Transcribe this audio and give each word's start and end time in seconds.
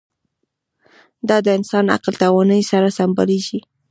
دا 1.27 1.37
د 1.45 1.47
انسان 1.57 1.85
عقل 1.95 2.13
توانایۍ 2.23 2.63
سره 2.71 2.87
سمبالېږي. 2.99 3.59